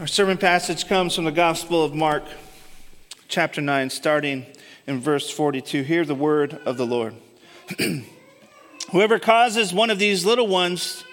[0.00, 2.24] Our sermon passage comes from the Gospel of Mark,
[3.28, 4.46] chapter 9, starting
[4.86, 5.82] in verse 42.
[5.82, 7.16] Hear the word of the Lord.
[8.92, 11.04] Whoever causes one of these little ones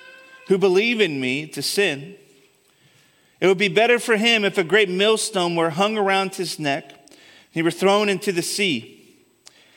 [0.48, 2.16] who believe in me to sin,
[3.42, 6.86] it would be better for him if a great millstone were hung around his neck
[6.90, 7.20] and
[7.52, 9.06] he were thrown into the sea.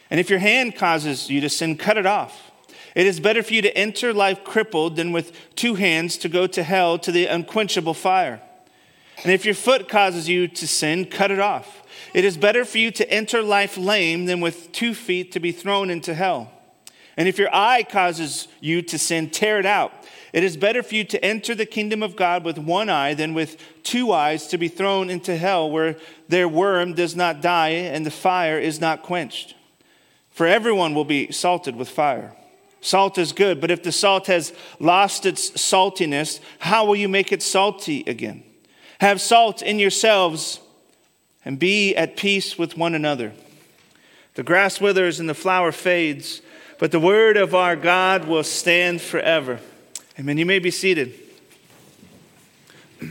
[0.08, 2.52] And if your hand causes you to sin, cut it off.
[2.94, 6.46] It is better for you to enter life crippled than with two hands to go
[6.46, 8.40] to hell to the unquenchable fire.
[9.22, 11.82] And if your foot causes you to sin, cut it off.
[12.14, 15.52] It is better for you to enter life lame than with two feet to be
[15.52, 16.50] thrown into hell.
[17.16, 19.92] And if your eye causes you to sin, tear it out.
[20.32, 23.34] It is better for you to enter the kingdom of God with one eye than
[23.34, 25.96] with two eyes to be thrown into hell, where
[26.28, 29.54] their worm does not die and the fire is not quenched.
[30.30, 32.34] For everyone will be salted with fire.
[32.80, 37.32] Salt is good, but if the salt has lost its saltiness, how will you make
[37.32, 38.44] it salty again?
[39.00, 40.60] Have salt in yourselves
[41.42, 43.32] and be at peace with one another.
[44.34, 46.42] The grass withers and the flower fades,
[46.78, 49.58] but the word of our God will stand forever.
[50.18, 50.36] Amen.
[50.36, 51.14] You may be seated.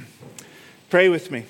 [0.91, 1.45] Pray with me.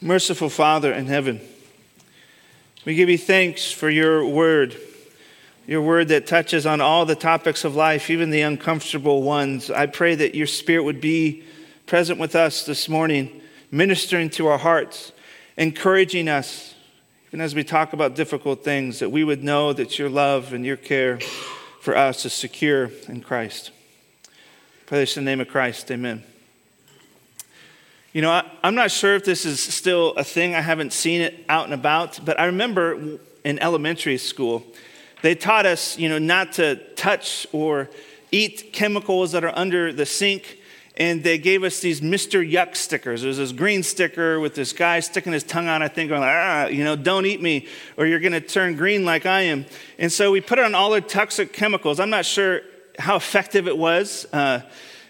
[0.00, 1.42] Merciful Father in heaven,
[2.86, 4.76] we give you thanks for your word
[5.66, 9.70] your word that touches on all the topics of life, even the uncomfortable ones.
[9.70, 11.44] I pray that your spirit would be
[11.86, 15.12] present with us this morning, ministering to our hearts,
[15.56, 16.74] encouraging us,
[17.28, 20.66] even as we talk about difficult things, that we would know that your love and
[20.66, 21.20] your care
[21.80, 23.70] for us is secure in Christ.
[24.86, 25.90] Pray this in the name of Christ.
[25.90, 26.24] Amen.
[28.12, 30.54] You know, I, am not sure if this is still a thing.
[30.54, 34.64] I haven't seen it out and about, but I remember in elementary school,
[35.22, 37.88] they taught us, you know, not to touch or
[38.30, 40.58] eat chemicals that are under the sink.
[40.96, 42.46] And they gave us these Mr.
[42.46, 43.22] Yuck stickers.
[43.22, 46.66] There's this green sticker with this guy sticking his tongue out, I think, going, ah,
[46.66, 49.64] you know, don't eat me, or you're going to turn green like I am.
[49.98, 51.98] And so we put on all the toxic chemicals.
[51.98, 52.60] I'm not sure
[52.98, 54.26] how effective it was.
[54.34, 54.60] Uh,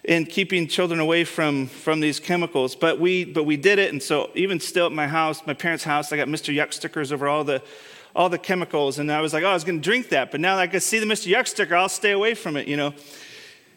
[0.04, 2.74] in keeping children away from, from these chemicals.
[2.74, 3.92] But we, but we did it.
[3.92, 6.54] And so even still at my house, my parents' house, I got Mr.
[6.54, 7.62] Yuck stickers over all the,
[8.14, 8.98] all the chemicals.
[8.98, 10.30] And I was like, oh, I was going to drink that.
[10.30, 11.32] But now that I can see the Mr.
[11.32, 12.94] Yuck sticker, I'll stay away from it, you know.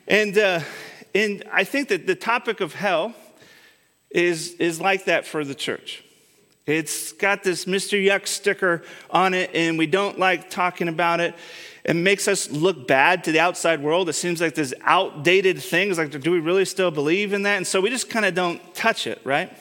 [0.07, 0.61] And, uh,
[1.13, 3.13] and I think that the topic of hell
[4.11, 6.03] is, is like that for the church.
[6.65, 8.03] It's got this Mr.
[8.03, 11.35] Yuck sticker on it, and we don't like talking about it.
[11.83, 14.09] It makes us look bad to the outside world.
[14.09, 15.99] It seems like this outdated things.
[15.99, 17.57] Like, do we really still believe in that?
[17.57, 19.55] And so we just kind of don't touch it, right?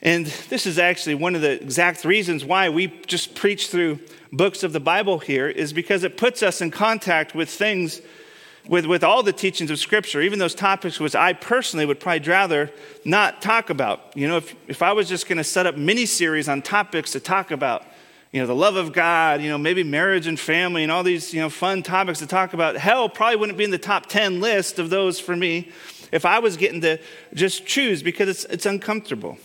[0.00, 3.98] And this is actually one of the exact reasons why we just preach through
[4.32, 8.00] books of the Bible here, is because it puts us in contact with things,
[8.68, 12.28] with, with all the teachings of Scripture, even those topics which I personally would probably
[12.28, 12.70] rather
[13.04, 14.16] not talk about.
[14.16, 17.12] You know, if, if I was just going to set up mini series on topics
[17.12, 17.84] to talk about,
[18.30, 21.34] you know, the love of God, you know, maybe marriage and family and all these,
[21.34, 24.40] you know, fun topics to talk about, hell probably wouldn't be in the top 10
[24.40, 25.72] list of those for me
[26.12, 26.98] if I was getting to
[27.34, 29.38] just choose because it's, it's uncomfortable.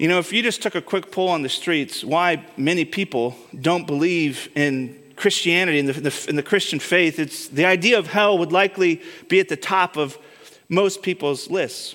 [0.00, 3.36] You know, if you just took a quick poll on the streets, why many people
[3.60, 8.38] don't believe in Christianity and the, the, the Christian faith, it's the idea of hell
[8.38, 10.16] would likely be at the top of
[10.70, 11.94] most people's lists.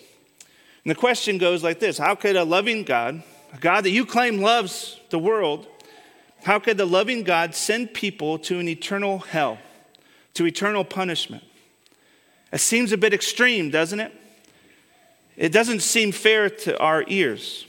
[0.84, 4.06] And the question goes like this How could a loving God, a God that you
[4.06, 5.66] claim loves the world,
[6.44, 9.58] how could the loving God send people to an eternal hell,
[10.36, 11.44] to eternal punishment?
[12.54, 14.14] It seems a bit extreme, doesn't it?
[15.36, 17.66] It doesn't seem fair to our ears.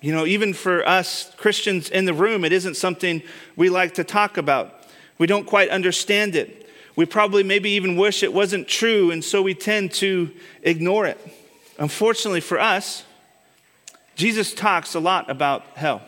[0.00, 3.22] You know, even for us Christians in the room, it isn't something
[3.56, 4.74] we like to talk about.
[5.18, 6.70] We don't quite understand it.
[6.94, 10.30] We probably maybe even wish it wasn't true, and so we tend to
[10.62, 11.18] ignore it.
[11.78, 13.04] Unfortunately for us,
[14.14, 16.02] Jesus talks a lot about hell.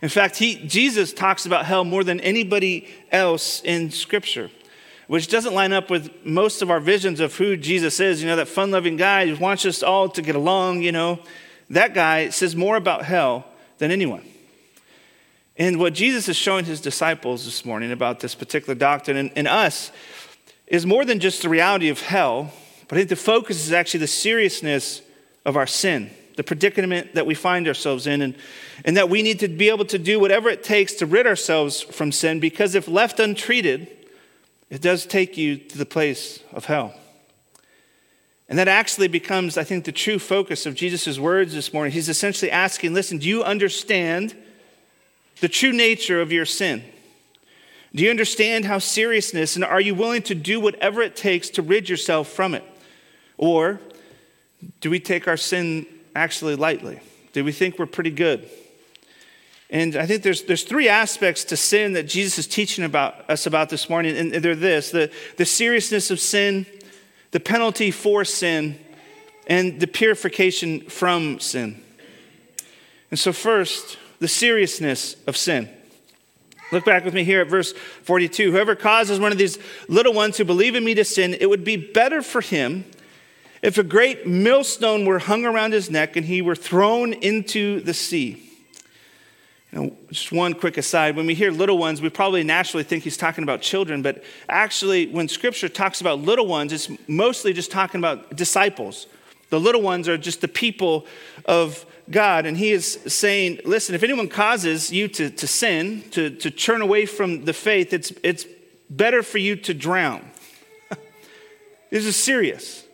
[0.00, 4.50] In fact, he, Jesus talks about hell more than anybody else in Scripture,
[5.06, 8.20] which doesn't line up with most of our visions of who Jesus is.
[8.20, 11.20] You know, that fun loving guy who wants us all to get along, you know
[11.72, 13.44] that guy says more about hell
[13.78, 14.24] than anyone.
[15.56, 19.48] And what Jesus is showing his disciples this morning about this particular doctrine and, and
[19.48, 19.90] us
[20.66, 22.52] is more than just the reality of hell,
[22.88, 25.02] but I think the focus is actually the seriousness
[25.44, 28.34] of our sin, the predicament that we find ourselves in, and,
[28.84, 31.80] and that we need to be able to do whatever it takes to rid ourselves
[31.80, 33.88] from sin, because if left untreated,
[34.70, 36.94] it does take you to the place of hell.
[38.48, 41.92] And that actually becomes, I think, the true focus of Jesus' words this morning.
[41.92, 44.36] He's essentially asking listen, do you understand
[45.40, 46.84] the true nature of your sin?
[47.94, 51.62] Do you understand how seriousness and are you willing to do whatever it takes to
[51.62, 52.64] rid yourself from it?
[53.36, 53.80] Or
[54.80, 57.00] do we take our sin actually lightly?
[57.32, 58.48] Do we think we're pretty good?
[59.68, 63.46] And I think there's, there's three aspects to sin that Jesus is teaching about us
[63.46, 66.66] about this morning, and they're this the, the seriousness of sin,
[67.32, 68.78] the penalty for sin,
[69.46, 71.82] and the purification from sin.
[73.10, 75.68] And so, first, the seriousness of sin.
[76.70, 77.72] Look back with me here at verse
[78.04, 78.52] 42.
[78.52, 79.58] Whoever causes one of these
[79.88, 82.84] little ones who believe in me to sin, it would be better for him
[83.60, 87.92] if a great millstone were hung around his neck and he were thrown into the
[87.92, 88.51] sea.
[90.10, 93.42] Just one quick aside when we hear little ones, we probably naturally think he's talking
[93.42, 98.36] about children, but actually, when scripture talks about little ones, it's mostly just talking about
[98.36, 99.06] disciples.
[99.48, 101.06] The little ones are just the people
[101.46, 102.46] of God.
[102.46, 106.82] And he is saying, listen, if anyone causes you to, to sin, to, to turn
[106.82, 108.46] away from the faith, it's, it's
[108.90, 110.30] better for you to drown.
[111.90, 112.84] this is serious.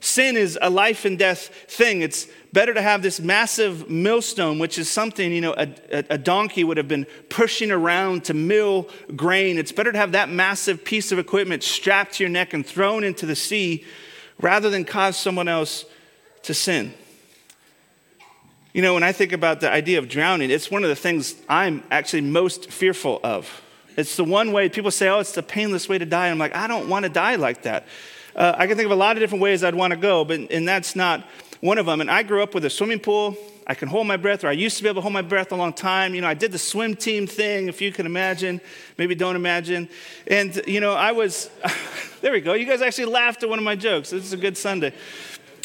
[0.00, 2.02] Sin is a life and death thing.
[2.02, 5.68] It's better to have this massive millstone, which is something, you know, a,
[6.10, 9.56] a, donkey would have been pushing around to mill grain.
[9.56, 13.04] It's better to have that massive piece of equipment strapped to your neck and thrown
[13.04, 13.84] into the sea
[14.38, 15.86] rather than cause someone else
[16.42, 16.92] to sin.
[18.74, 21.34] You know, when I think about the idea of drowning, it's one of the things
[21.48, 23.62] I'm actually most fearful of.
[23.96, 26.28] It's the one way people say, oh, it's the painless way to die.
[26.28, 27.86] I'm like, I don't want to die like that.
[28.34, 30.40] Uh, I can think of a lot of different ways I'd want to go, but
[30.50, 31.26] and that's not
[31.62, 32.00] one of them.
[32.00, 33.36] And I grew up with a swimming pool.
[33.68, 35.52] I can hold my breath, or I used to be able to hold my breath
[35.52, 36.12] a long time.
[36.12, 38.60] You know, I did the swim team thing, if you can imagine,
[38.98, 39.88] maybe don't imagine.
[40.26, 41.48] And, you know, I was,
[42.20, 42.54] there we go.
[42.54, 44.10] You guys actually laughed at one of my jokes.
[44.10, 44.92] This is a good Sunday.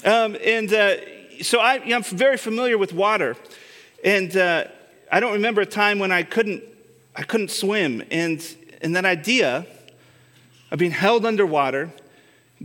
[0.05, 0.97] Um, and uh,
[1.41, 3.35] so I, I'm very familiar with water.
[4.03, 4.65] And uh,
[5.11, 6.63] I don't remember a time when I couldn't,
[7.15, 8.03] I couldn't swim.
[8.11, 8.45] And,
[8.83, 9.65] and that idea
[10.69, 11.91] of being held underwater,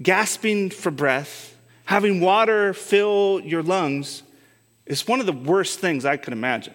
[0.03, 1.52] gasping for breath,
[1.85, 4.23] having water fill your lungs
[4.87, 6.75] is one of the worst things I could imagine.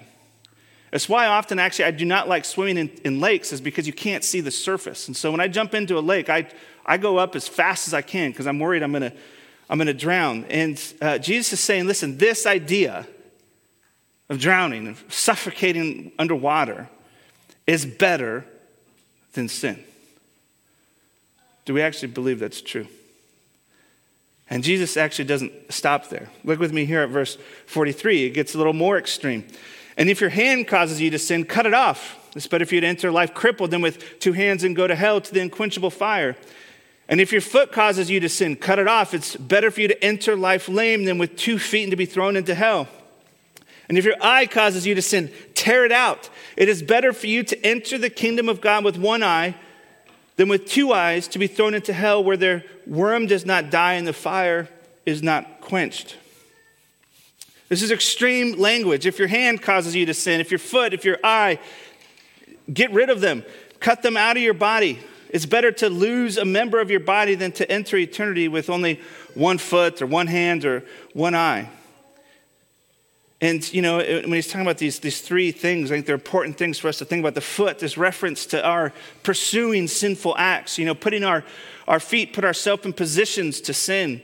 [0.92, 3.94] It's why often, actually, I do not like swimming in, in, lakes, is because you
[3.94, 5.08] can't see the surface.
[5.08, 6.48] And so when I jump into a lake, I,
[6.86, 9.14] I go up as fast as I can because I'm worried I'm going to
[9.70, 10.46] I'm to drown.
[10.46, 13.06] And uh, Jesus is saying, listen, this idea
[14.30, 16.90] of drowning, of suffocating underwater,
[17.66, 18.46] is better
[19.34, 19.84] than sin.
[21.66, 22.88] Do we actually believe that's true?
[24.50, 26.30] And Jesus actually doesn't stop there.
[26.44, 28.26] Look with me here at verse 43.
[28.26, 29.46] It gets a little more extreme.
[29.98, 32.16] And if your hand causes you to sin, cut it off.
[32.36, 34.96] It's better for you to enter life crippled than with two hands and go to
[34.96, 36.38] hell to the unquenchable fire.
[37.10, 39.14] And if your foot causes you to sin, cut it off.
[39.14, 42.06] It's better for you to enter life lame than with two feet and to be
[42.06, 42.88] thrown into hell.
[43.90, 46.30] And if your eye causes you to sin, tear it out.
[46.58, 49.56] It is better for you to enter the kingdom of God with one eye
[50.38, 53.94] than with two eyes to be thrown into hell where their worm does not die
[53.94, 54.70] and the fire
[55.06, 56.16] is not quenched.
[57.70, 59.06] This is extreme language.
[59.06, 61.60] If your hand causes you to sin, if your foot, if your eye,
[62.72, 63.44] get rid of them,
[63.80, 65.00] cut them out of your body.
[65.30, 69.02] It's better to lose a member of your body than to enter eternity with only
[69.34, 71.70] one foot or one hand or one eye.
[73.40, 76.58] And, you know, when he's talking about these, these three things, I think they're important
[76.58, 77.36] things for us to think about.
[77.36, 81.44] The foot, this reference to our pursuing sinful acts, you know, putting our,
[81.88, 84.22] our feet, put ourselves in positions to sin.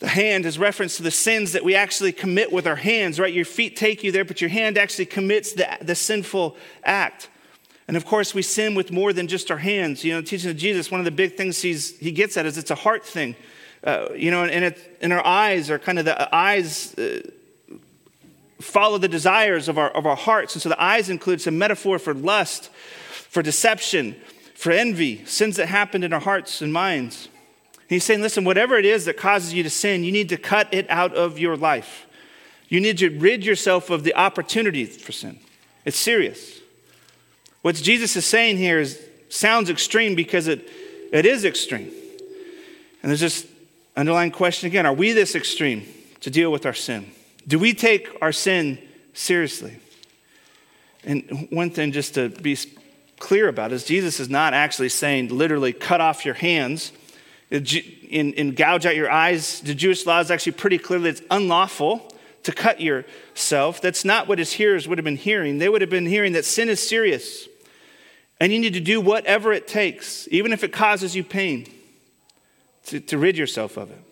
[0.00, 3.32] The hand is reference to the sins that we actually commit with our hands, right?
[3.32, 7.28] Your feet take you there, but your hand actually commits the, the sinful act.
[7.86, 10.04] And of course, we sin with more than just our hands.
[10.04, 12.58] You know, teaching of Jesus, one of the big things he's, he gets at is
[12.58, 13.36] it's a heart thing.
[13.82, 17.20] Uh, you know, and, it, and our eyes are kind of the eyes uh,
[18.60, 20.54] follow the desires of our, of our hearts.
[20.54, 22.70] And so the eyes includes a metaphor for lust,
[23.28, 24.16] for deception,
[24.54, 27.28] for envy, sins that happened in our hearts and minds.
[27.88, 30.72] he's saying, listen, whatever it is that causes you to sin, you need to cut
[30.72, 32.06] it out of your life.
[32.68, 35.38] You need to rid yourself of the opportunity for sin.
[35.84, 36.60] It's serious.
[37.62, 40.68] What Jesus is saying here is, sounds extreme because it,
[41.12, 41.90] it is extreme.
[43.02, 43.46] And there's this
[43.96, 45.84] underlying question again are we this extreme
[46.20, 47.10] to deal with our sin?
[47.48, 48.78] Do we take our sin
[49.14, 49.78] seriously?
[51.02, 52.58] And one thing just to be
[53.18, 56.92] clear about is Jesus is not actually saying literally cut off your hands
[57.50, 57.60] uh,
[58.12, 59.60] and, and gouge out your eyes.
[59.60, 62.12] The Jewish law is actually pretty clear that it's unlawful
[62.42, 63.80] to cut yourself.
[63.80, 65.56] That's not what his hearers would have been hearing.
[65.56, 67.48] They would have been hearing that sin is serious.
[68.40, 71.66] And you need to do whatever it takes, even if it causes you pain,
[72.86, 74.02] to, to rid yourself of it.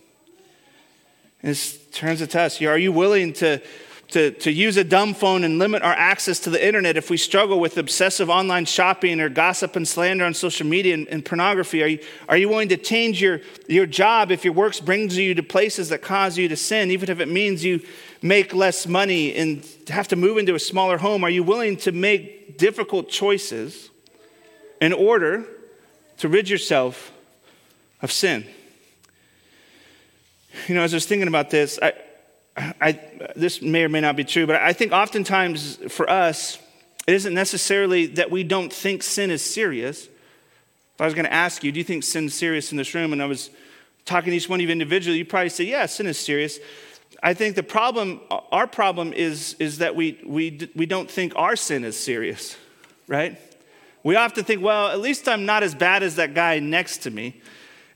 [1.43, 2.61] This turns it to us.
[2.63, 3.61] Are you willing to
[4.09, 7.17] to, to use a dumb phone and limit our access to the internet, if we
[7.17, 11.83] struggle with obsessive online shopping or gossip and slander on social media and, and, pornography,
[11.83, 15.35] are you, are you willing to change your, your job if your works brings you
[15.35, 17.81] to places that cause you to sin, even if it means you
[18.23, 21.25] make less money and have to move into a smaller home?
[21.25, 23.91] Are you willing to make difficult choices
[24.81, 25.45] in order
[26.19, 27.13] to rid yourself
[28.01, 28.47] of sin?
[30.69, 31.93] You know, as I was thinking about this, I,
[32.81, 33.01] I,
[33.37, 36.59] this may or may not be true, but I think oftentimes for us,
[37.07, 40.07] it isn't necessarily that we don't think sin is serious.
[40.07, 43.13] If I was going to ask you, do you think sin's serious in this room?
[43.13, 43.51] And I was
[44.07, 46.59] talking to each one of you individually, you'd probably say, yeah, sin is serious.
[47.23, 51.57] I think the problem, our problem is, is that we, we, we don't think our
[51.57, 52.57] sin is serious,
[53.09, 53.39] right?
[54.03, 57.11] We often think, well, at least I'm not as bad as that guy next to
[57.11, 57.41] me.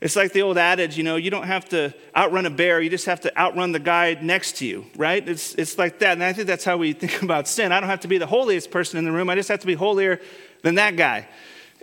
[0.01, 2.89] It's like the old adage, you know, you don't have to outrun a bear, you
[2.89, 5.25] just have to outrun the guy next to you, right?
[5.27, 6.13] It's, it's like that.
[6.13, 7.71] And I think that's how we think about sin.
[7.71, 9.67] I don't have to be the holiest person in the room, I just have to
[9.67, 10.19] be holier
[10.63, 11.27] than that guy.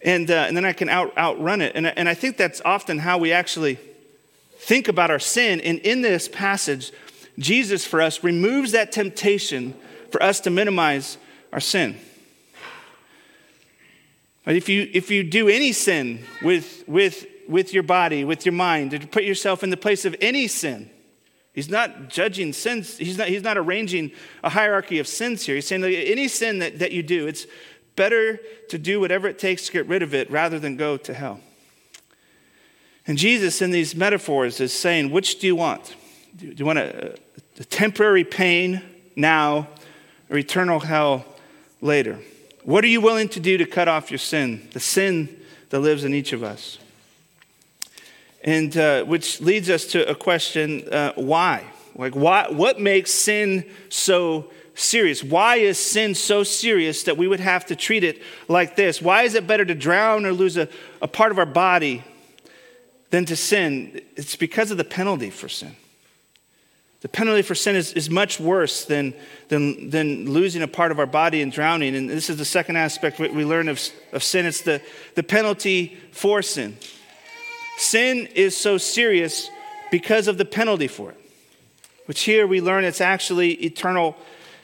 [0.05, 1.73] And, uh, and then I can out, outrun it.
[1.77, 3.79] And, and I think that's often how we actually
[4.59, 5.61] think about our sin.
[5.61, 6.93] And in this passage,
[7.39, 9.75] Jesus for us removes that temptation
[10.11, 11.19] for us to minimize
[11.53, 11.97] our sin.
[14.45, 18.53] But if you, if you do any sin with, with with your body, with your
[18.53, 20.91] mind, to put yourself in the place of any sin.
[21.53, 22.99] He's not judging sins.
[22.99, 24.13] He's not, he's not arranging
[24.45, 25.57] a hierarchy of sins here.
[25.57, 27.47] He's saying that any sin that, that you do, it's
[27.97, 28.39] better
[28.69, 31.41] to do whatever it takes to get rid of it rather than go to hell.
[33.09, 35.97] And Jesus, in these metaphors, is saying, which do you want?
[36.37, 37.19] Do you want a,
[37.59, 38.83] a temporary pain
[39.17, 39.67] now
[40.31, 41.25] or eternal hell
[41.81, 42.21] later?
[42.63, 45.41] What are you willing to do to cut off your sin, the sin
[45.71, 46.79] that lives in each of us?
[48.43, 51.65] And uh, which leads us to a question uh, why?
[51.97, 55.25] Like, why, what makes sin so serious?
[55.25, 59.03] Why is sin so serious that we would have to treat it like this?
[59.03, 60.69] Why is it better to drown or lose a,
[61.03, 62.05] a part of our body
[63.11, 64.01] than to sin?
[64.15, 65.75] It's because of the penalty for sin.
[67.01, 69.15] The penalty for sin is, is much worse than,
[69.49, 71.95] than, than losing a part of our body and drowning.
[71.95, 73.81] And this is the second aspect we learn of,
[74.13, 74.83] of sin it's the,
[75.15, 76.77] the penalty for sin.
[77.79, 79.51] Sin is so serious
[79.93, 81.21] because of the penalty for it,
[82.07, 84.17] which here we learn it's actually eternal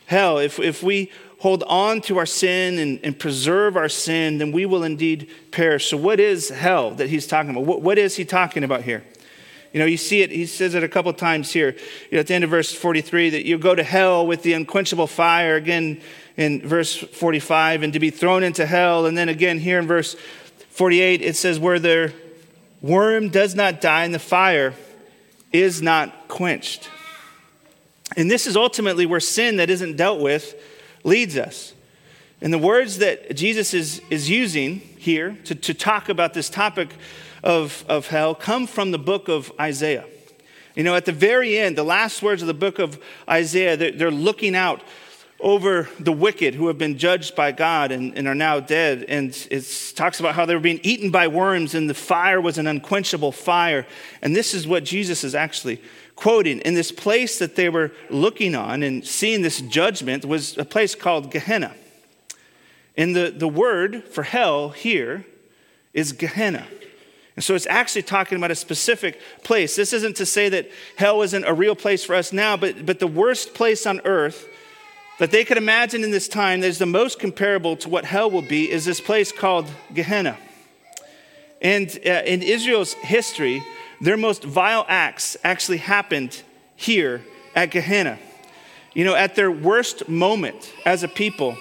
[0.06, 0.38] hell.
[0.38, 4.66] If, if we hold on to our sin and, and preserve our sin, then we
[4.66, 5.90] will indeed perish.
[5.90, 7.64] So, what is hell that he's talking about?
[7.64, 9.04] What, what is he talking about here?
[9.72, 11.70] You know, you see it, he says it a couple times here.
[12.10, 14.54] You know, at the end of verse 43, that you go to hell with the
[14.54, 15.54] unquenchable fire.
[15.54, 16.00] Again,
[16.36, 19.06] in verse 45, and to be thrown into hell.
[19.06, 20.16] And then again, here in verse
[20.70, 22.12] 48, it says, where their
[22.84, 24.74] worm does not die, and the fire
[25.52, 26.90] is not quenched.
[28.16, 30.54] And this is ultimately where sin that isn't dealt with
[31.02, 31.72] leads us.
[32.42, 36.90] And the words that Jesus is, is using here to, to talk about this topic
[37.42, 40.04] of, of hell come from the book of Isaiah.
[40.74, 43.92] You know, at the very end, the last words of the book of Isaiah, they're,
[43.92, 44.82] they're looking out
[45.40, 49.04] over the wicked who have been judged by God and, and, are now dead.
[49.08, 52.56] And it talks about how they were being eaten by worms and the fire was
[52.56, 53.86] an unquenchable fire.
[54.22, 55.82] And this is what Jesus is actually
[56.16, 56.60] quoting.
[56.60, 60.94] In this place that they were looking on and seeing this judgment was a place
[60.94, 61.74] called Gehenna.
[62.96, 65.26] And the, the word for hell here
[65.92, 66.66] is Gehenna.
[67.36, 69.74] And so it's actually talking about a specific place.
[69.74, 73.00] This isn't to say that hell isn't a real place for us now, but, but
[73.00, 74.48] the worst place on earth
[75.18, 78.30] that they could imagine in this time that is the most comparable to what hell
[78.30, 80.36] will be is this place called Gehenna.
[81.62, 83.62] And uh, in Israel's history,
[84.00, 86.42] their most vile acts actually happened
[86.76, 87.22] here
[87.54, 88.18] at Gehenna.
[88.92, 91.56] You know, at their worst moment as a people,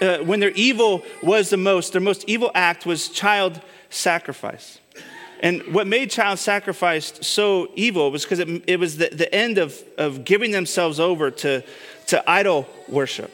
[0.00, 4.78] uh, when their evil was the most, their most evil act was child sacrifice.
[5.40, 9.58] And what made child sacrifice so evil was because it, it, was the, the end
[9.58, 11.62] of, of giving themselves over to
[12.06, 13.30] to idol worship.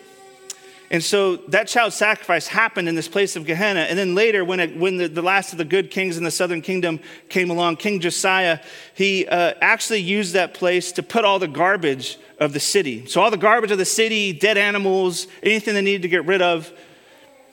[0.91, 3.81] And so that child sacrifice happened in this place of Gehenna.
[3.81, 6.31] And then later, when, it, when the, the, last of the good kings in the
[6.31, 8.59] southern kingdom came along, King Josiah,
[8.95, 13.07] he uh, actually used that place to put all the garbage of the city.
[13.07, 16.43] So, all the garbage of the city, dead animals, anything they needed to get rid
[16.43, 16.71] of,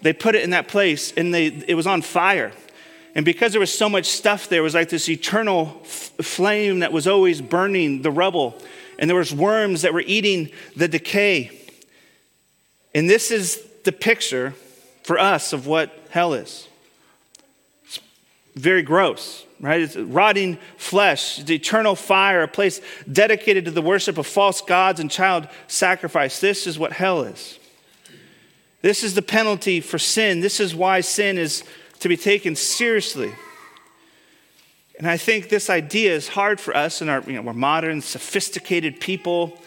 [0.01, 2.51] they put it in that place and they, it was on fire.
[3.19, 6.93] And because there was so much stuff there, was like this eternal f- flame that
[6.93, 8.57] was always burning the rubble
[8.97, 11.51] and there was worms that were eating the decay.
[12.95, 14.55] And this is the picture
[15.03, 16.69] for us of what hell is.
[17.83, 17.99] It's
[18.55, 19.45] very gross.
[19.59, 19.81] right?
[19.81, 22.79] It's rotting flesh, the eternal fire, a place
[23.11, 26.39] dedicated to the worship of false gods and child sacrifice.
[26.39, 27.59] This is what hell is.
[28.81, 30.39] This is the penalty for sin.
[30.39, 31.65] This is why sin is
[32.00, 33.32] to be taken seriously.
[34.98, 38.01] And I think this idea is hard for us, and our, you know, we're modern,
[38.01, 39.58] sophisticated people.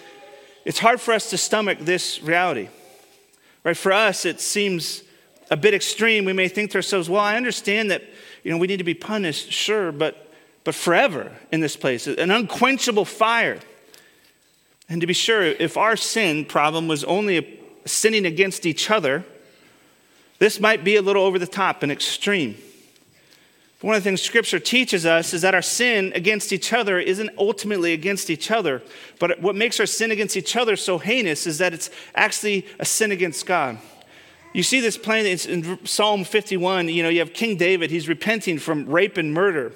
[0.65, 2.69] It's hard for us to stomach this reality.
[3.65, 3.77] Right?
[3.77, 5.03] For us, it seems
[5.51, 6.25] a bit extreme.
[6.25, 8.03] We may think to ourselves, well, I understand that
[8.43, 10.29] you know, we need to be punished, sure, but,
[10.65, 13.59] but forever in this place, an unquenchable fire.
[14.89, 19.25] And to be sure, if our sin problem was only sinning against each other,
[20.42, 22.56] this might be a little over the top and extreme.
[23.78, 26.99] But one of the things Scripture teaches us is that our sin against each other
[26.99, 28.82] isn't ultimately against each other,
[29.20, 32.84] but what makes our sin against each other so heinous is that it's actually a
[32.84, 33.78] sin against God.
[34.52, 36.88] You see this plain in Psalm 51.
[36.88, 39.70] You know, you have King David, he's repenting from rape and murder.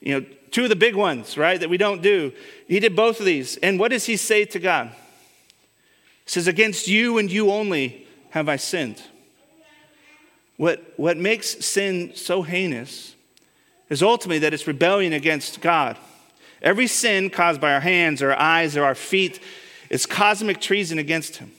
[0.00, 2.30] You know, two of the big ones, right, that we don't do.
[2.68, 3.56] He did both of these.
[3.56, 4.88] And what does he say to God?
[6.26, 9.02] He says, Against you and you only have I sinned.
[10.56, 13.14] What, what makes sin so heinous
[13.88, 15.98] is ultimately that it's rebellion against God.
[16.62, 19.40] Every sin caused by our hands or our eyes or our feet
[19.90, 21.52] is cosmic treason against Him.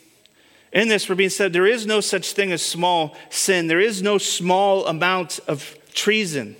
[0.73, 4.01] In this, we're being said there is no such thing as small sin, there is
[4.01, 6.55] no small amount of treason.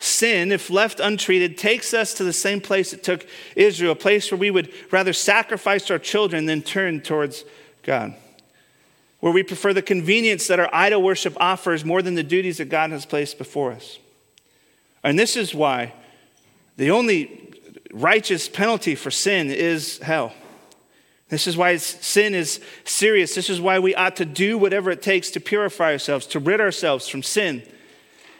[0.00, 4.30] Sin, if left untreated, takes us to the same place it took Israel, a place
[4.30, 7.44] where we would rather sacrifice our children than turn towards
[7.82, 8.14] God,
[9.20, 12.68] where we prefer the convenience that our idol worship offers more than the duties that
[12.68, 13.98] God has placed before us.
[15.02, 15.92] And this is why
[16.76, 17.52] the only
[17.92, 20.32] righteous penalty for sin is hell.
[21.28, 23.34] This is why sin is serious.
[23.34, 26.60] This is why we ought to do whatever it takes to purify ourselves, to rid
[26.60, 27.62] ourselves from sin.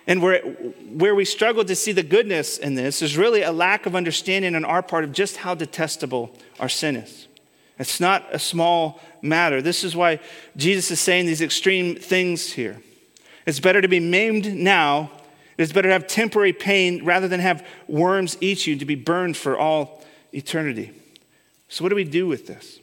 [0.07, 3.85] And where, where we struggle to see the goodness in this is really a lack
[3.85, 7.29] of understanding on our part of just how detestable our sin is.
[7.79, 9.63] It's not a small matter.
[9.63, 10.21] This is why
[10.57, 12.81] Jesus is saying these extreme things here.
[13.47, 15.11] It's better to be maimed now,
[15.57, 19.37] it's better to have temporary pain rather than have worms eat you to be burned
[19.37, 20.93] for all eternity.
[21.69, 22.79] So, what do we do with this?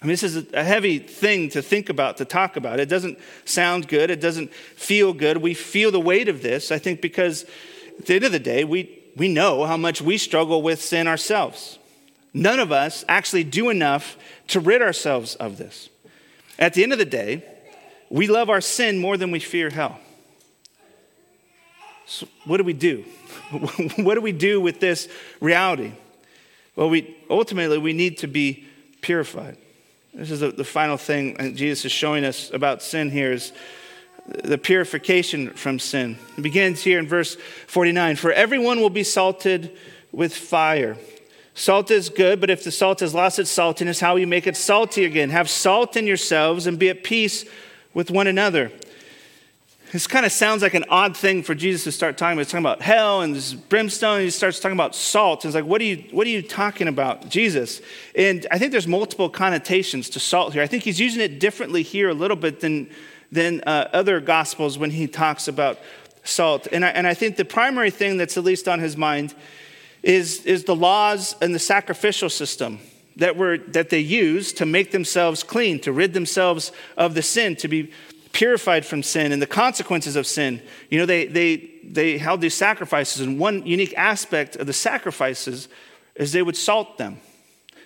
[0.00, 2.78] I mean, this is a heavy thing to think about, to talk about.
[2.78, 4.10] It doesn't sound good.
[4.10, 5.38] It doesn't feel good.
[5.38, 7.44] We feel the weight of this, I think, because
[7.98, 11.08] at the end of the day, we, we know how much we struggle with sin
[11.08, 11.80] ourselves.
[12.34, 14.16] None of us actually do enough
[14.48, 15.88] to rid ourselves of this.
[16.58, 17.44] At the end of the day,
[18.10, 19.98] we love our sin more than we fear hell.
[22.06, 23.04] So, what do we do?
[23.96, 25.08] what do we do with this
[25.40, 25.92] reality?
[26.74, 28.66] Well, we, ultimately, we need to be
[29.00, 29.58] purified.
[30.14, 33.52] This is the, the final thing Jesus is showing us about sin here is
[34.26, 36.18] the purification from sin.
[36.36, 37.36] It begins here in verse
[37.66, 39.76] 49 For everyone will be salted
[40.12, 40.96] with fire.
[41.58, 44.46] Salt is good, but if the salt has lost its saltiness, how will you make
[44.46, 45.30] it salty again?
[45.30, 47.44] Have salt in yourselves and be at peace
[47.92, 48.70] with one another.
[49.90, 52.42] This kind of sounds like an odd thing for Jesus to start talking about.
[52.42, 55.44] He's talking about hell and brimstone, and he starts talking about salt.
[55.44, 57.80] And it's like, what are you, what are you talking about, Jesus?
[58.14, 60.62] And I think there's multiple connotations to salt here.
[60.62, 62.88] I think he's using it differently here a little bit than,
[63.32, 65.80] than uh, other gospels when he talks about
[66.22, 66.68] salt.
[66.70, 69.34] And I, and I think the primary thing that's at least on his mind
[70.02, 72.80] is, is the laws and the sacrificial system
[73.16, 77.56] that, were, that they use to make themselves clean, to rid themselves of the sin,
[77.56, 77.92] to be
[78.32, 80.62] purified from sin and the consequences of sin.
[80.90, 85.68] You know, they, they, they held these sacrifices, and one unique aspect of the sacrifices
[86.14, 87.20] is they would salt them.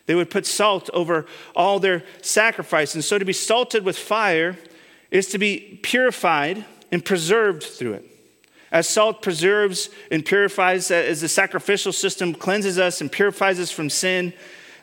[0.07, 2.97] They would put salt over all their sacrifices.
[2.97, 4.59] And so to be salted with fire
[5.11, 8.12] is to be purified and preserved through it.
[8.73, 13.91] As salt preserves and purifies, as the sacrificial system cleanses us and purifies us from
[13.91, 14.33] sin,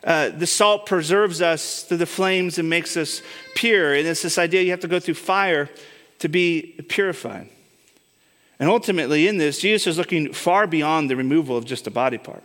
[0.04, 3.20] uh, the salt preserves us through the flames and makes us
[3.56, 3.92] pure.
[3.94, 5.68] And it's this idea you have to go through fire
[6.20, 7.48] to be purified.
[8.60, 12.18] And ultimately, in this, Jesus is looking far beyond the removal of just a body
[12.18, 12.44] part.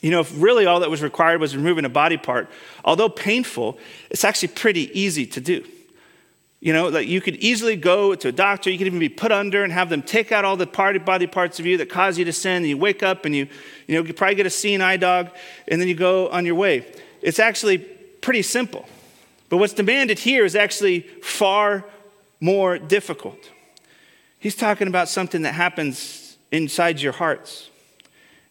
[0.00, 2.48] You know, if really all that was required was removing a body part,
[2.84, 3.78] although painful,
[4.10, 5.66] it's actually pretty easy to do.
[6.60, 9.30] You know, that you could easily go to a doctor, you could even be put
[9.30, 12.24] under and have them take out all the body parts of you that cause you
[12.24, 13.46] to sin, and you wake up and you,
[13.86, 15.30] you know, you probably get a seeing eye dog,
[15.68, 16.84] and then you go on your way.
[17.22, 18.86] It's actually pretty simple.
[19.48, 21.84] But what's demanded here is actually far
[22.40, 23.38] more difficult.
[24.38, 27.70] He's talking about something that happens inside your hearts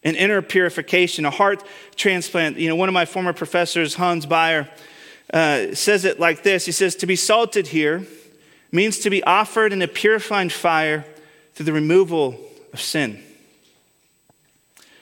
[0.04, 1.64] an inner purification, a heart
[1.98, 2.58] transplant.
[2.58, 4.70] You know, one of my former professors, Hans Bayer,
[5.34, 8.06] uh, says it like this He says, To be salted here
[8.72, 11.06] means to be offered in a purifying fire
[11.54, 12.40] through the removal
[12.74, 13.24] of sin.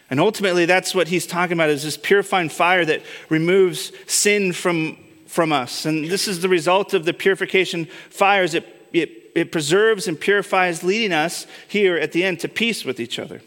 [0.09, 4.97] And ultimately, that's what he's talking about is this purifying fire that removes sin from,
[5.25, 5.85] from us.
[5.85, 8.53] And this is the result of the purification fires.
[8.53, 12.99] It, it, it preserves and purifies, leading us here at the end to peace with
[12.99, 13.41] each other.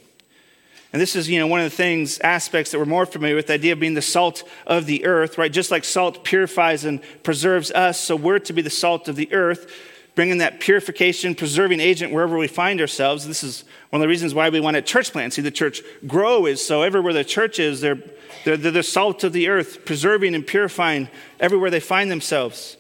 [0.93, 3.49] And this is, you know, one of the things, aspects that we're more familiar with,
[3.49, 5.53] the idea of being the salt of the earth, right?
[5.53, 9.31] Just like salt purifies and preserves us, so we're to be the salt of the
[9.35, 9.71] earth,
[10.15, 13.27] bringing that purification, preserving agent wherever we find ourselves.
[13.27, 15.35] This is one of the reasons why we want a church plant.
[15.35, 17.99] See, the church grow is so everywhere the church is, they're,
[18.45, 22.79] they're, they're the salt of the earth, preserving and purifying everywhere they find themselves.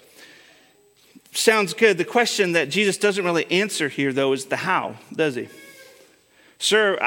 [1.33, 1.99] Sounds good.
[1.99, 5.49] The question that Jesus doesn't really answer here, though, is the how, does he?
[6.59, 6.99] Sir,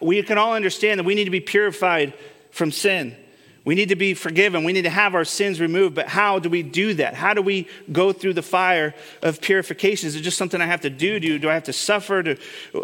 [0.00, 2.14] we can all understand that we need to be purified
[2.50, 3.16] from sin.
[3.64, 4.62] We need to be forgiven.
[4.64, 5.94] We need to have our sins removed.
[5.94, 7.14] But how do we do that?
[7.14, 10.06] How do we go through the fire of purification?
[10.06, 11.18] Is it just something I have to do?
[11.18, 12.22] Do, do I have to suffer?
[12.22, 12.36] Do,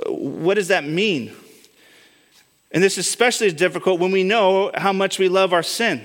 [0.09, 1.33] what does that mean?
[2.73, 6.03] And this is especially difficult when we know how much we love our sin.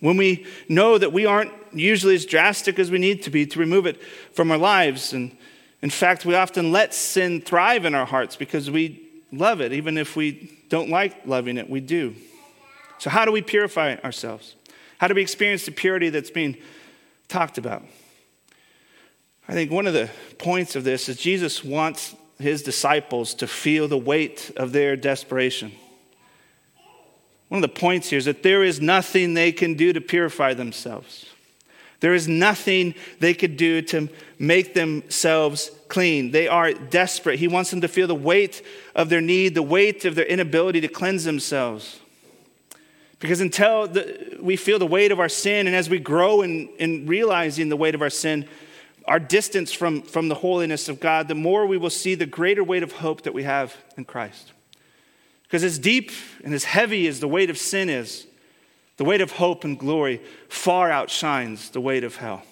[0.00, 3.58] When we know that we aren't usually as drastic as we need to be to
[3.58, 4.00] remove it
[4.34, 5.12] from our lives.
[5.12, 5.36] And
[5.80, 9.72] in fact, we often let sin thrive in our hearts because we love it.
[9.72, 12.14] Even if we don't like loving it, we do.
[12.98, 14.54] So, how do we purify ourselves?
[14.98, 16.56] How do we experience the purity that's being
[17.28, 17.82] talked about?
[19.48, 23.88] I think one of the points of this is Jesus wants his disciples to feel
[23.88, 25.72] the weight of their desperation.
[27.48, 30.54] One of the points here is that there is nothing they can do to purify
[30.54, 31.26] themselves.
[32.00, 36.30] There is nothing they could do to make themselves clean.
[36.30, 37.38] They are desperate.
[37.38, 38.62] He wants them to feel the weight
[38.94, 42.00] of their need, the weight of their inability to cleanse themselves.
[43.18, 46.70] Because until the, we feel the weight of our sin, and as we grow in,
[46.78, 48.48] in realizing the weight of our sin,
[49.06, 52.64] our distance from, from the holiness of God, the more we will see the greater
[52.64, 54.52] weight of hope that we have in Christ.
[55.42, 56.10] Because as deep
[56.42, 58.26] and as heavy as the weight of sin is,
[58.96, 62.44] the weight of hope and glory far outshines the weight of hell.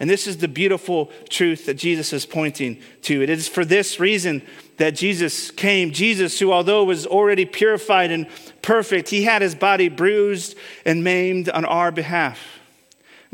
[0.00, 3.22] And this is the beautiful truth that Jesus is pointing to.
[3.22, 4.40] It is for this reason
[4.78, 5.92] that Jesus came.
[5.92, 8.26] Jesus, who, although was already purified and
[8.62, 12.40] perfect, he had his body bruised and maimed on our behalf.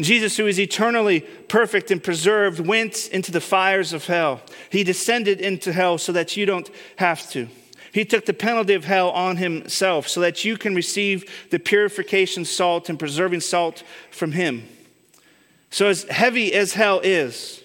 [0.01, 4.43] Jesus, who is eternally perfect and preserved, went into the fires of hell.
[4.69, 7.49] He descended into hell so that you don't have to.
[7.93, 12.45] He took the penalty of hell on himself so that you can receive the purification
[12.45, 14.69] salt and preserving salt from him.
[15.77, 17.63] So, as heavy as hell is,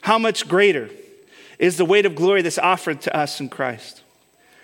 [0.00, 0.90] how much greater
[1.60, 4.02] is the weight of glory that's offered to us in Christ?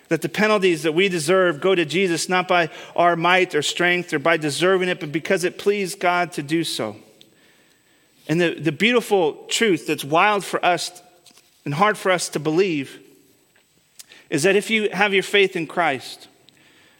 [0.08, 4.12] That the penalties that we deserve go to Jesus not by our might or strength
[4.12, 6.96] or by deserving it, but because it pleased God to do so.
[8.26, 11.00] And the, the beautiful truth that's wild for us
[11.64, 12.98] and hard for us to believe
[14.28, 16.26] is that if you have your faith in Christ,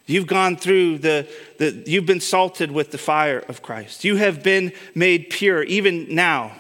[0.08, 4.04] you've gone through the, the you've been salted with the fire of Christ.
[4.04, 6.52] You have been made pure even now.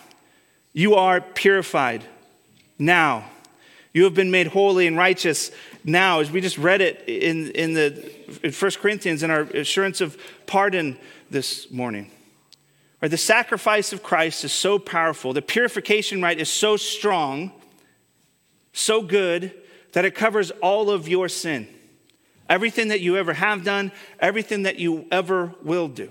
[0.72, 2.04] You are purified
[2.78, 3.28] now.
[3.92, 5.50] You have been made holy and righteous
[5.82, 6.20] now.
[6.20, 10.16] As we just read it in, in the in 1 Corinthians in our assurance of
[10.46, 10.98] pardon
[11.30, 12.10] this morning.
[13.00, 15.32] Right, the sacrifice of Christ is so powerful.
[15.32, 17.52] The purification rite is so strong,
[18.72, 19.54] so good,
[19.92, 21.68] that it covers all of your sin.
[22.48, 26.10] Everything that you ever have done, everything that you ever will do.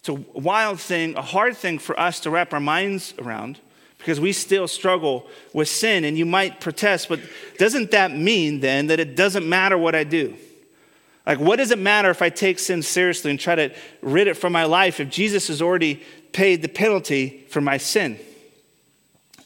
[0.00, 3.58] It's a wild thing, a hard thing for us to wrap our minds around
[3.98, 6.04] because we still struggle with sin.
[6.04, 7.20] And you might protest, but
[7.58, 10.36] doesn't that mean then that it doesn't matter what I do?
[11.26, 14.34] Like, what does it matter if I take sin seriously and try to rid it
[14.34, 16.02] from my life if Jesus has already
[16.32, 18.18] paid the penalty for my sin?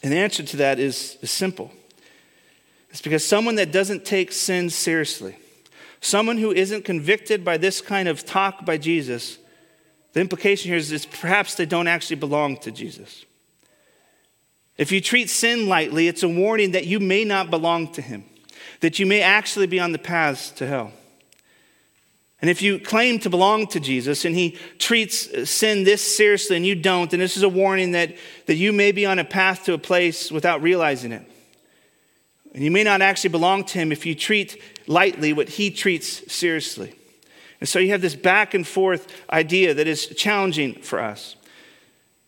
[0.02, 1.72] And the answer to that is, is simple
[2.94, 5.36] it's because someone that doesn't take sin seriously,
[6.00, 9.36] someone who isn't convicted by this kind of talk by Jesus,
[10.12, 13.24] the implication here is, is perhaps they don't actually belong to Jesus.
[14.78, 18.22] If you treat sin lightly, it's a warning that you may not belong to him,
[18.78, 20.92] that you may actually be on the paths to hell.
[22.40, 26.56] And if you claim to belong to Jesus and he treats uh, sin this seriously
[26.56, 28.14] and you don't, then this is a warning that,
[28.46, 31.28] that you may be on a path to a place without realizing it.
[32.54, 36.32] And you may not actually belong to him if you treat lightly what he treats
[36.32, 36.94] seriously.
[37.60, 41.34] And so you have this back and forth idea that is challenging for us.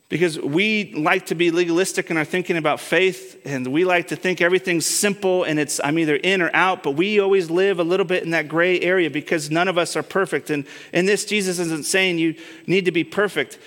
[0.08, 4.16] Because we like to be legalistic in our thinking about faith, and we like to
[4.16, 7.84] think everything's simple and it's I'm either in or out, but we always live a
[7.84, 10.50] little bit in that gray area because none of us are perfect.
[10.50, 12.36] And in this, Jesus isn't saying you
[12.68, 13.58] need to be perfect,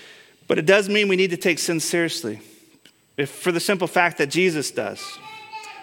[0.47, 2.39] but it does mean we need to take sin seriously.
[3.17, 5.05] If for the simple fact that Jesus does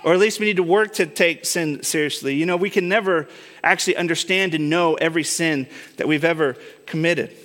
[0.07, 2.37] or at least we need to work to take sin seriously.
[2.37, 3.27] You know, we can never
[3.65, 5.67] actually understand and know every sin
[5.97, 7.37] that we've ever committed.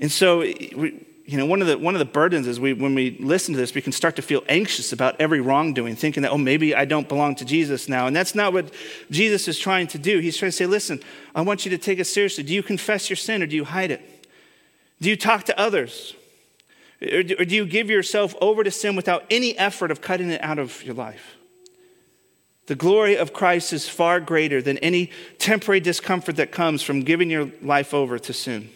[0.00, 2.96] And so, we, you know, one of the, one of the burdens is we, when
[2.96, 6.32] we listen to this, we can start to feel anxious about every wrongdoing, thinking that,
[6.32, 8.08] oh, maybe I don't belong to Jesus now.
[8.08, 8.74] And that's not what
[9.12, 10.18] Jesus is trying to do.
[10.18, 11.00] He's trying to say, listen,
[11.36, 12.42] I want you to take it seriously.
[12.42, 14.26] Do you confess your sin or do you hide it?
[15.00, 16.16] Do you talk to others?
[17.00, 20.58] Or do you give yourself over to sin without any effort of cutting it out
[20.58, 21.36] of your life?
[22.70, 27.28] The glory of Christ is far greater than any temporary discomfort that comes from giving
[27.28, 28.70] your life over to sin.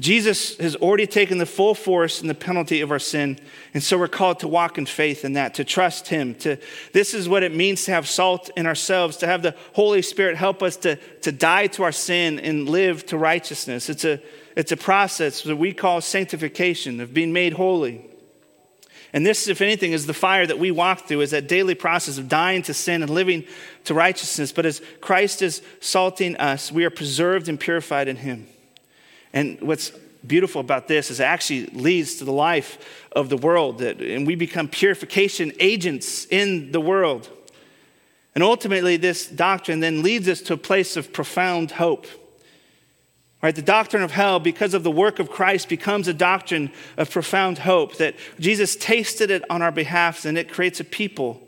[0.00, 3.38] Jesus has already taken the full force and the penalty of our sin,
[3.74, 6.34] and so we're called to walk in faith in that, to trust Him.
[6.36, 6.56] To
[6.94, 10.38] this is what it means to have salt in ourselves, to have the Holy Spirit
[10.38, 13.90] help us to, to die to our sin and live to righteousness.
[13.90, 14.18] It's a
[14.56, 18.08] it's a process that we call sanctification, of being made holy.
[19.12, 22.18] And this, if anything, is the fire that we walk through, is that daily process
[22.18, 23.44] of dying to sin and living
[23.84, 24.52] to righteousness.
[24.52, 28.46] But as Christ is salting us, we are preserved and purified in Him.
[29.32, 29.92] And what's
[30.26, 34.26] beautiful about this is it actually leads to the life of the world, that, and
[34.26, 37.30] we become purification agents in the world.
[38.34, 42.06] And ultimately, this doctrine then leads us to a place of profound hope.
[43.40, 47.08] Right, the doctrine of hell, because of the work of Christ, becomes a doctrine of
[47.08, 51.40] profound hope that Jesus tasted it on our behalf, and it creates a people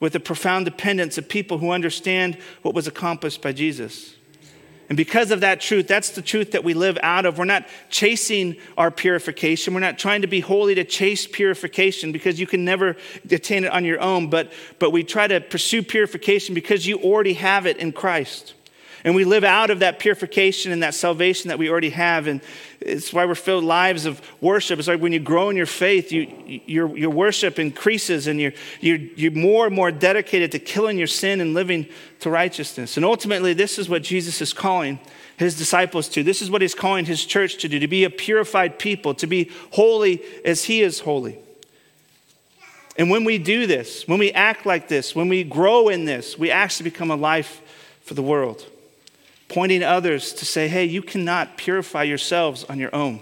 [0.00, 4.16] with a profound dependence of people who understand what was accomplished by Jesus.
[4.88, 7.38] And because of that truth, that's the truth that we live out of.
[7.38, 9.72] We're not chasing our purification.
[9.72, 12.96] We're not trying to be holy to chase purification because you can never
[13.30, 14.28] attain it on your own.
[14.28, 18.52] But, but we try to pursue purification because you already have it in Christ.
[19.04, 22.28] And we live out of that purification and that salvation that we already have.
[22.28, 22.40] And
[22.80, 24.78] it's why we're filled lives of worship.
[24.78, 28.52] It's like when you grow in your faith, you, your, your worship increases and you're,
[28.80, 31.86] you're, you're more and more dedicated to killing your sin and living
[32.20, 32.96] to righteousness.
[32.96, 35.00] And ultimately, this is what Jesus is calling
[35.36, 36.22] his disciples to.
[36.22, 39.26] This is what he's calling his church to do to be a purified people, to
[39.26, 41.38] be holy as he is holy.
[42.96, 46.38] And when we do this, when we act like this, when we grow in this,
[46.38, 47.60] we actually become a life
[48.04, 48.66] for the world
[49.52, 53.20] pointing others to say, hey, you cannot purify yourselves on your own.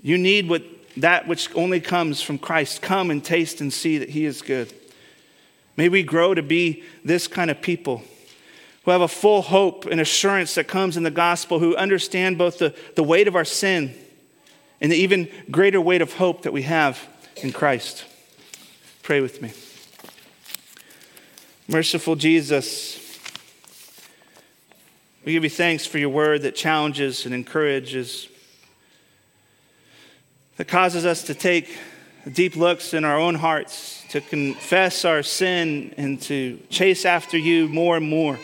[0.00, 0.62] You need what,
[0.96, 2.80] that which only comes from Christ.
[2.80, 4.72] Come and taste and see that He is good.
[5.76, 8.02] May we grow to be this kind of people
[8.84, 12.58] who have a full hope and assurance that comes in the gospel, who understand both
[12.58, 13.94] the, the weight of our sin
[14.80, 18.06] and the even greater weight of hope that we have in Christ.
[19.02, 19.52] Pray with me.
[21.68, 23.03] Merciful Jesus,
[25.24, 28.28] we give you thanks for your word that challenges and encourages,
[30.58, 31.78] that causes us to take
[32.30, 37.68] deep looks in our own hearts, to confess our sin, and to chase after you
[37.68, 38.38] more and more.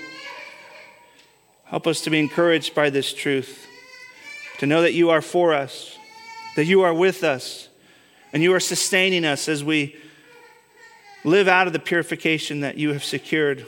[1.64, 3.66] Help us to be encouraged by this truth,
[4.58, 5.98] to know that you are for us,
[6.56, 7.68] that you are with us,
[8.32, 9.96] and you are sustaining us as we
[11.24, 13.66] live out of the purification that you have secured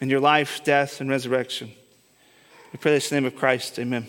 [0.00, 1.72] in your life, death, and resurrection.
[2.72, 3.78] We pray this in the name of Christ.
[3.78, 4.06] Amen.